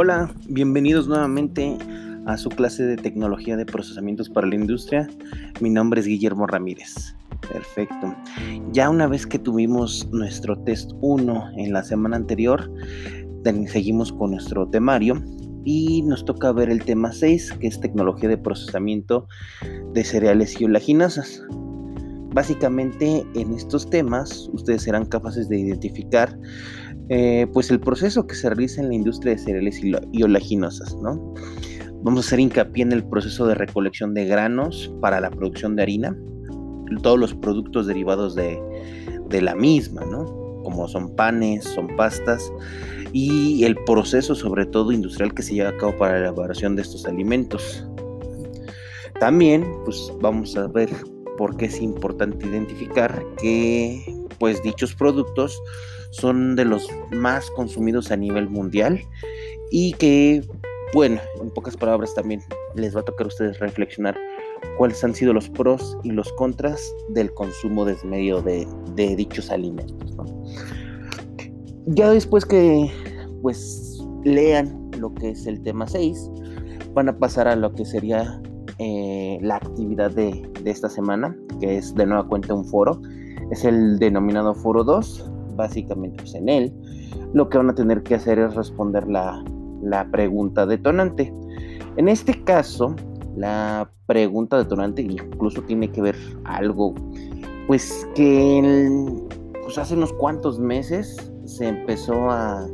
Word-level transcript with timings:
Hola, 0.00 0.32
bienvenidos 0.48 1.08
nuevamente 1.08 1.76
a 2.24 2.36
su 2.36 2.50
clase 2.50 2.84
de 2.84 2.94
tecnología 2.94 3.56
de 3.56 3.66
procesamientos 3.66 4.30
para 4.30 4.46
la 4.46 4.54
industria. 4.54 5.08
Mi 5.60 5.70
nombre 5.70 6.00
es 6.00 6.06
Guillermo 6.06 6.46
Ramírez. 6.46 7.16
Perfecto. 7.52 8.14
Ya 8.70 8.90
una 8.90 9.08
vez 9.08 9.26
que 9.26 9.40
tuvimos 9.40 10.08
nuestro 10.12 10.56
test 10.62 10.92
1 11.00 11.48
en 11.56 11.72
la 11.72 11.82
semana 11.82 12.14
anterior, 12.14 12.72
seguimos 13.66 14.12
con 14.12 14.30
nuestro 14.30 14.68
temario 14.68 15.20
y 15.64 16.02
nos 16.02 16.24
toca 16.24 16.52
ver 16.52 16.70
el 16.70 16.84
tema 16.84 17.12
6, 17.12 17.54
que 17.54 17.66
es 17.66 17.80
tecnología 17.80 18.28
de 18.28 18.38
procesamiento 18.38 19.26
de 19.94 20.04
cereales 20.04 20.60
y 20.60 20.66
oleaginosas. 20.66 21.42
Básicamente 22.32 23.26
en 23.34 23.52
estos 23.52 23.90
temas 23.90 24.48
ustedes 24.52 24.82
serán 24.82 25.06
capaces 25.06 25.48
de 25.48 25.58
identificar 25.58 26.38
eh, 27.08 27.46
pues 27.52 27.70
el 27.70 27.80
proceso 27.80 28.26
que 28.26 28.34
se 28.34 28.48
realiza 28.48 28.80
en 28.80 28.88
la 28.88 28.94
industria 28.94 29.32
de 29.32 29.38
cereales 29.38 29.80
y, 29.82 30.22
oleaginosas, 30.22 30.96
¿no? 30.96 31.34
Vamos 32.02 32.24
a 32.24 32.26
hacer 32.28 32.40
hincapié 32.40 32.84
en 32.84 32.92
el 32.92 33.04
proceso 33.04 33.46
de 33.46 33.54
recolección 33.54 34.14
de 34.14 34.26
granos 34.26 34.92
para 35.00 35.20
la 35.20 35.30
producción 35.30 35.74
de 35.74 35.82
harina, 35.82 36.16
todos 37.02 37.18
los 37.18 37.34
productos 37.34 37.86
derivados 37.86 38.34
de, 38.34 38.58
de 39.28 39.42
la 39.42 39.54
misma, 39.54 40.04
¿no? 40.04 40.24
Como 40.62 40.86
son 40.86 41.14
panes, 41.16 41.64
son 41.64 41.88
pastas, 41.96 42.52
y 43.12 43.64
el 43.64 43.76
proceso 43.84 44.34
sobre 44.34 44.66
todo 44.66 44.92
industrial 44.92 45.32
que 45.34 45.42
se 45.42 45.54
lleva 45.54 45.70
a 45.70 45.76
cabo 45.76 45.96
para 45.96 46.12
la 46.14 46.18
elaboración 46.20 46.76
de 46.76 46.82
estos 46.82 47.06
alimentos. 47.06 47.86
También, 49.18 49.66
pues 49.84 50.12
vamos 50.20 50.56
a 50.56 50.68
ver 50.68 50.90
por 51.36 51.56
qué 51.56 51.66
es 51.66 51.80
importante 51.80 52.46
identificar 52.46 53.24
que 53.40 54.02
pues 54.38 54.62
dichos 54.62 54.94
productos 54.94 55.60
son 56.10 56.56
de 56.56 56.64
los 56.64 56.88
más 57.10 57.50
consumidos 57.50 58.10
a 58.10 58.16
nivel 58.16 58.48
mundial 58.48 59.00
y 59.70 59.92
que, 59.94 60.42
bueno, 60.94 61.20
en 61.40 61.50
pocas 61.50 61.76
palabras 61.76 62.14
también 62.14 62.40
les 62.74 62.96
va 62.96 63.00
a 63.00 63.04
tocar 63.04 63.26
a 63.26 63.28
ustedes 63.28 63.58
reflexionar 63.58 64.16
cuáles 64.76 65.02
han 65.04 65.14
sido 65.14 65.32
los 65.32 65.48
pros 65.50 65.96
y 66.02 66.10
los 66.10 66.32
contras 66.34 66.80
del 67.10 67.32
consumo 67.34 67.84
desmedido 67.84 68.42
de, 68.42 68.66
de 68.94 69.16
dichos 69.16 69.50
alimentos. 69.50 70.14
Ya 71.86 72.10
después 72.10 72.44
que 72.44 72.90
pues 73.42 74.02
lean 74.24 74.90
lo 74.98 75.14
que 75.14 75.30
es 75.30 75.46
el 75.46 75.62
tema 75.62 75.86
6, 75.86 76.30
van 76.94 77.08
a 77.08 77.18
pasar 77.18 77.48
a 77.48 77.56
lo 77.56 77.72
que 77.72 77.84
sería 77.84 78.40
eh, 78.78 79.38
la 79.40 79.56
actividad 79.56 80.10
de, 80.10 80.48
de, 80.62 80.70
esta 80.70 80.88
semana, 80.88 81.36
que 81.60 81.78
es 81.78 81.94
de 81.94 82.06
nueva 82.06 82.26
cuenta 82.26 82.54
un 82.54 82.64
foro. 82.64 83.00
Es 83.50 83.64
el 83.64 83.98
denominado 83.98 84.54
foro 84.54 84.84
2, 84.84 85.30
básicamente 85.58 86.16
pues, 86.18 86.34
en 86.34 86.48
él, 86.48 86.72
lo 87.34 87.48
que 87.50 87.58
van 87.58 87.68
a 87.68 87.74
tener 87.74 88.02
que 88.02 88.14
hacer 88.14 88.38
es 88.38 88.54
responder 88.54 89.06
la, 89.08 89.44
pregunta 90.10 90.64
detonante. 90.64 91.32
En 91.96 92.08
este 92.08 92.42
caso, 92.44 92.94
la 93.36 93.90
pregunta 94.06 94.56
detonante 94.56 95.02
incluso 95.02 95.62
tiene 95.62 95.90
que 95.90 96.00
ver 96.00 96.16
algo, 96.44 96.94
pues 97.66 98.08
que 98.14 98.88
pues 99.62 99.76
hace 99.76 99.94
unos 99.94 100.12
cuantos 100.14 100.58
meses 100.58 101.30
se 101.44 101.68
empezó 101.68 102.30
a, 102.30 102.66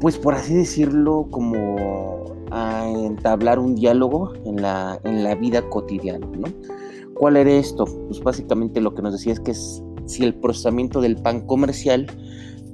pues 0.00 0.18
por 0.18 0.34
así 0.34 0.54
decirlo, 0.54 1.26
como 1.30 2.36
a 2.50 2.88
entablar 2.88 3.58
un 3.58 3.74
diálogo 3.74 4.32
en 4.44 4.62
la, 4.62 5.00
en 5.04 5.24
la 5.24 5.34
vida 5.34 5.68
cotidiana, 5.68 6.26
¿no? 6.38 6.48
¿Cuál 7.18 7.36
era 7.36 7.50
esto? 7.50 7.84
Pues 8.06 8.20
básicamente 8.20 8.80
lo 8.80 8.94
que 8.94 9.02
nos 9.02 9.12
decía 9.12 9.32
es 9.32 9.40
que 9.40 9.50
es 9.50 9.82
si 10.06 10.24
el 10.24 10.34
procesamiento 10.34 11.00
del 11.00 11.16
pan 11.16 11.46
comercial 11.46 12.06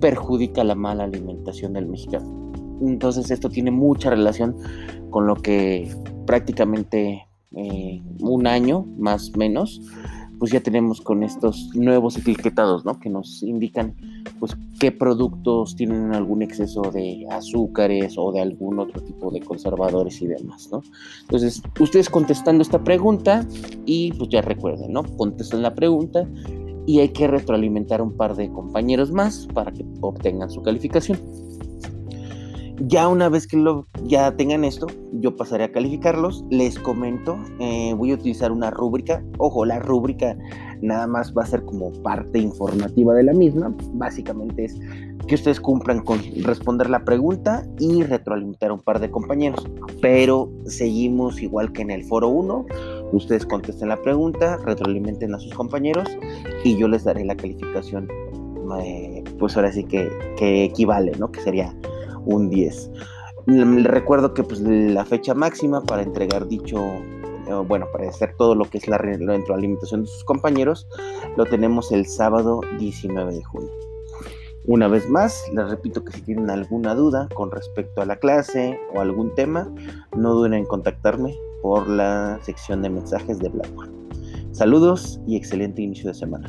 perjudica 0.00 0.62
la 0.62 0.74
mala 0.74 1.04
alimentación 1.04 1.72
del 1.72 1.86
mexicano. 1.86 2.52
Entonces 2.82 3.30
esto 3.30 3.48
tiene 3.48 3.70
mucha 3.70 4.10
relación 4.10 4.56
con 5.10 5.26
lo 5.26 5.36
que 5.36 5.90
prácticamente 6.26 7.26
eh, 7.56 8.02
un 8.20 8.46
año 8.46 8.86
más 8.98 9.34
menos 9.36 9.80
pues 10.38 10.52
ya 10.52 10.60
tenemos 10.60 11.00
con 11.00 11.22
estos 11.22 11.70
nuevos 11.74 12.16
etiquetados, 12.16 12.84
¿no? 12.84 12.98
Que 13.00 13.08
nos 13.08 13.42
indican, 13.42 13.94
pues, 14.38 14.56
qué 14.78 14.92
productos 14.92 15.76
tienen 15.76 16.14
algún 16.14 16.42
exceso 16.42 16.82
de 16.82 17.26
azúcares 17.30 18.14
o 18.18 18.32
de 18.32 18.40
algún 18.40 18.78
otro 18.78 19.00
tipo 19.02 19.30
de 19.30 19.40
conservadores 19.40 20.20
y 20.20 20.26
demás, 20.26 20.68
¿no? 20.70 20.82
Entonces, 21.22 21.62
ustedes 21.80 22.10
contestando 22.10 22.62
esta 22.62 22.84
pregunta 22.84 23.46
y 23.86 24.12
pues 24.12 24.28
ya 24.30 24.42
recuerden, 24.42 24.92
¿no? 24.92 25.04
Contestan 25.16 25.62
la 25.62 25.74
pregunta 25.74 26.28
y 26.86 27.00
hay 27.00 27.08
que 27.08 27.26
retroalimentar 27.26 28.02
un 28.02 28.16
par 28.16 28.36
de 28.36 28.50
compañeros 28.50 29.10
más 29.10 29.48
para 29.54 29.72
que 29.72 29.84
obtengan 30.00 30.50
su 30.50 30.62
calificación. 30.62 31.18
Ya 32.80 33.08
una 33.08 33.30
vez 33.30 33.46
que 33.46 33.56
lo, 33.56 33.86
ya 34.04 34.36
tengan 34.36 34.62
esto, 34.62 34.86
yo 35.12 35.34
pasaré 35.34 35.64
a 35.64 35.72
calificarlos. 35.72 36.44
Les 36.50 36.78
comento, 36.78 37.38
eh, 37.58 37.94
voy 37.96 38.10
a 38.10 38.14
utilizar 38.14 38.52
una 38.52 38.70
rúbrica. 38.70 39.24
Ojo, 39.38 39.64
la 39.64 39.78
rúbrica 39.78 40.36
nada 40.82 41.06
más 41.06 41.32
va 41.34 41.42
a 41.42 41.46
ser 41.46 41.64
como 41.64 41.90
parte 42.02 42.38
informativa 42.38 43.14
de 43.14 43.22
la 43.22 43.32
misma. 43.32 43.74
Básicamente 43.94 44.66
es 44.66 44.78
que 45.26 45.34
ustedes 45.34 45.58
cumplan 45.58 46.04
con 46.04 46.20
responder 46.42 46.90
la 46.90 47.02
pregunta 47.02 47.66
y 47.78 48.02
retroalimentar 48.02 48.70
a 48.70 48.74
un 48.74 48.80
par 48.80 49.00
de 49.00 49.10
compañeros. 49.10 49.66
Pero 50.02 50.52
seguimos 50.66 51.40
igual 51.40 51.72
que 51.72 51.80
en 51.80 51.90
el 51.90 52.04
foro 52.04 52.28
1 52.28 52.66
Ustedes 53.12 53.46
contesten 53.46 53.88
la 53.88 54.02
pregunta, 54.02 54.58
retroalimenten 54.58 55.34
a 55.34 55.38
sus 55.38 55.54
compañeros 55.54 56.08
y 56.64 56.76
yo 56.76 56.88
les 56.88 57.04
daré 57.04 57.24
la 57.24 57.36
calificación, 57.36 58.08
eh, 58.80 59.22
pues 59.38 59.56
ahora 59.56 59.72
sí 59.72 59.84
que, 59.84 60.08
equivale, 60.64 61.12
¿no? 61.18 61.30
Que 61.30 61.40
sería 61.40 61.74
un 62.24 62.50
10. 62.50 62.90
Les 63.46 63.84
recuerdo 63.84 64.34
que 64.34 64.42
pues, 64.42 64.60
la 64.60 65.04
fecha 65.04 65.34
máxima 65.34 65.82
para 65.82 66.02
entregar 66.02 66.48
dicho, 66.48 66.78
eh, 66.78 67.64
bueno, 67.66 67.86
para 67.92 68.08
hacer 68.08 68.34
todo 68.36 68.56
lo 68.56 68.64
que 68.64 68.78
es 68.78 68.88
la 68.88 68.98
retroalimentación 68.98 70.02
de 70.02 70.08
sus 70.08 70.24
compañeros, 70.24 70.88
lo 71.36 71.44
tenemos 71.44 71.92
el 71.92 72.06
sábado 72.06 72.60
19 72.78 73.34
de 73.34 73.44
junio. 73.44 73.70
Una 74.68 74.88
vez 74.88 75.08
más, 75.08 75.48
les 75.54 75.70
repito 75.70 76.02
que 76.02 76.12
si 76.12 76.22
tienen 76.22 76.50
alguna 76.50 76.96
duda 76.96 77.28
con 77.34 77.52
respecto 77.52 78.02
a 78.02 78.04
la 78.04 78.16
clase 78.16 78.80
o 78.92 79.00
algún 79.00 79.32
tema, 79.36 79.72
no 80.16 80.34
duden 80.34 80.54
en 80.54 80.64
contactarme 80.64 81.38
por 81.66 81.88
la 81.88 82.38
sección 82.42 82.80
de 82.80 82.90
mensajes 82.90 83.40
de 83.40 83.48
Blackboard. 83.48 83.90
Saludos 84.52 85.18
y 85.26 85.34
excelente 85.34 85.82
inicio 85.82 86.10
de 86.10 86.14
semana. 86.14 86.48